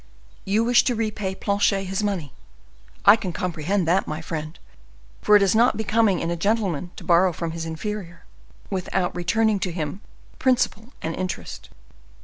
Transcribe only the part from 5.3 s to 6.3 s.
it is not becoming